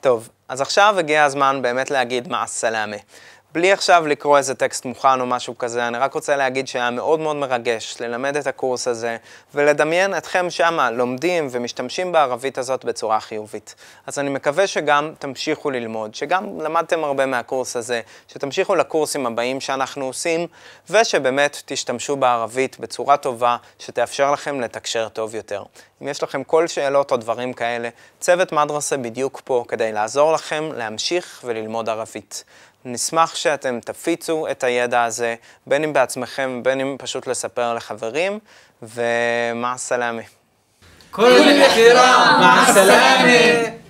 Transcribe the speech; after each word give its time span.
טוב, 0.00 0.28
אז 0.48 0.60
עכשיו 0.60 0.94
הגיע 0.98 1.24
הזמן 1.24 1.62
באמת 1.62 1.90
להגיד 1.90 2.28
מה 2.28 2.46
סלאמה. 2.46 2.96
בלי 3.54 3.72
עכשיו 3.72 4.06
לקרוא 4.06 4.38
איזה 4.38 4.54
טקסט 4.54 4.84
מוכן 4.84 5.20
או 5.20 5.26
משהו 5.26 5.58
כזה, 5.58 5.88
אני 5.88 5.98
רק 5.98 6.14
רוצה 6.14 6.36
להגיד 6.36 6.68
שהיה 6.68 6.90
מאוד 6.90 7.20
מאוד 7.20 7.36
מרגש 7.36 7.96
ללמד 8.00 8.36
את 8.36 8.46
הקורס 8.46 8.88
הזה 8.88 9.16
ולדמיין 9.54 10.16
אתכם 10.16 10.50
שמה 10.50 10.90
לומדים 10.90 11.48
ומשתמשים 11.50 12.12
בערבית 12.12 12.58
הזאת 12.58 12.84
בצורה 12.84 13.20
חיובית. 13.20 13.74
אז 14.06 14.18
אני 14.18 14.30
מקווה 14.30 14.66
שגם 14.66 15.12
תמשיכו 15.18 15.70
ללמוד, 15.70 16.14
שגם 16.14 16.60
למדתם 16.60 17.04
הרבה 17.04 17.26
מהקורס 17.26 17.76
הזה, 17.76 18.00
שתמשיכו 18.28 18.74
לקורסים 18.74 19.26
הבאים 19.26 19.60
שאנחנו 19.60 20.04
עושים, 20.04 20.46
ושבאמת 20.90 21.62
תשתמשו 21.66 22.16
בערבית 22.16 22.80
בצורה 22.80 23.16
טובה 23.16 23.56
שתאפשר 23.78 24.32
לכם 24.32 24.60
לתקשר 24.60 25.08
טוב 25.08 25.34
יותר. 25.34 25.62
אם 26.02 26.08
יש 26.08 26.22
לכם 26.22 26.44
כל 26.44 26.66
שאלות 26.66 27.12
או 27.12 27.16
דברים 27.16 27.52
כאלה, 27.52 27.88
צוות 28.20 28.52
מדרסה 28.52 28.96
בדיוק 28.96 29.40
פה 29.44 29.64
כדי 29.68 29.92
לעזור 29.92 30.32
לכם 30.32 30.70
להמשיך 30.72 31.40
וללמוד 31.44 31.88
ערבית. 31.88 32.44
נשמח 32.86 33.34
שאתם 33.44 33.78
תפיצו 33.84 34.46
את 34.50 34.64
הידע 34.64 35.04
הזה, 35.04 35.34
בין 35.66 35.84
אם 35.84 35.92
בעצמכם, 35.92 36.60
בין 36.62 36.80
אם 36.80 36.96
פשוט 36.98 37.26
לספר 37.26 37.74
לחברים, 37.74 38.38
ומע 38.82 39.76
סלאמה. 39.76 40.22
כל 41.10 41.32
מכירה, 41.66 42.38
מע 42.40 42.72
סלאמה. 42.74 43.83